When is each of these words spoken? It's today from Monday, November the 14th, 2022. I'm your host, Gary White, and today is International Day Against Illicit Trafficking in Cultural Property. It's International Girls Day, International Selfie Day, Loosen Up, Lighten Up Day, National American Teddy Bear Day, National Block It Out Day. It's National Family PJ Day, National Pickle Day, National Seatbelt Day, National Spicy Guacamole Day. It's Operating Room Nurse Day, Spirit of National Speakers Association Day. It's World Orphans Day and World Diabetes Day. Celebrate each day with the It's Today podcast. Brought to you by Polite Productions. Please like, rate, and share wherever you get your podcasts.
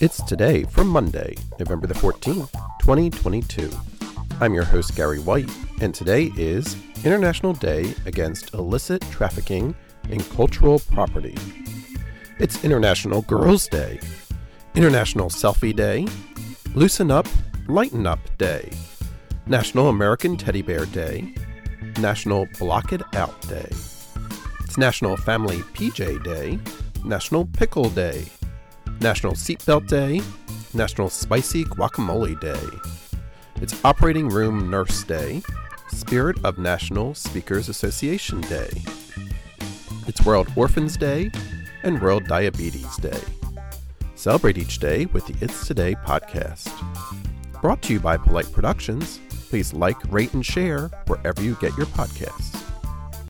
It's 0.00 0.22
today 0.22 0.62
from 0.62 0.86
Monday, 0.86 1.34
November 1.58 1.88
the 1.88 1.94
14th, 1.94 2.52
2022. 2.78 3.68
I'm 4.40 4.54
your 4.54 4.62
host, 4.62 4.94
Gary 4.94 5.18
White, 5.18 5.50
and 5.80 5.92
today 5.92 6.30
is 6.36 6.76
International 7.04 7.52
Day 7.52 7.92
Against 8.06 8.54
Illicit 8.54 9.02
Trafficking 9.10 9.74
in 10.08 10.20
Cultural 10.20 10.78
Property. 10.78 11.34
It's 12.38 12.62
International 12.62 13.22
Girls 13.22 13.66
Day, 13.66 13.98
International 14.76 15.30
Selfie 15.30 15.74
Day, 15.74 16.06
Loosen 16.76 17.10
Up, 17.10 17.26
Lighten 17.66 18.06
Up 18.06 18.20
Day, 18.38 18.70
National 19.46 19.88
American 19.88 20.36
Teddy 20.36 20.62
Bear 20.62 20.86
Day, 20.86 21.34
National 21.98 22.46
Block 22.60 22.92
It 22.92 23.02
Out 23.16 23.40
Day. 23.48 23.68
It's 24.60 24.78
National 24.78 25.16
Family 25.16 25.58
PJ 25.74 26.22
Day, 26.22 26.60
National 27.04 27.46
Pickle 27.46 27.90
Day, 27.90 28.26
National 29.00 29.34
Seatbelt 29.34 29.86
Day, 29.86 30.20
National 30.74 31.08
Spicy 31.08 31.64
Guacamole 31.64 32.38
Day. 32.40 32.60
It's 33.62 33.84
Operating 33.84 34.28
Room 34.28 34.68
Nurse 34.70 35.04
Day, 35.04 35.40
Spirit 35.88 36.36
of 36.44 36.58
National 36.58 37.14
Speakers 37.14 37.68
Association 37.68 38.40
Day. 38.42 38.70
It's 40.08 40.24
World 40.26 40.48
Orphans 40.56 40.96
Day 40.96 41.30
and 41.84 42.02
World 42.02 42.26
Diabetes 42.26 42.96
Day. 42.96 43.20
Celebrate 44.16 44.58
each 44.58 44.80
day 44.80 45.06
with 45.06 45.26
the 45.28 45.44
It's 45.44 45.66
Today 45.68 45.94
podcast. 45.94 46.68
Brought 47.62 47.82
to 47.82 47.92
you 47.92 48.00
by 48.00 48.16
Polite 48.16 48.52
Productions. 48.52 49.20
Please 49.48 49.72
like, 49.72 49.96
rate, 50.12 50.34
and 50.34 50.44
share 50.44 50.88
wherever 51.06 51.40
you 51.40 51.56
get 51.60 51.76
your 51.76 51.86
podcasts. 51.86 52.57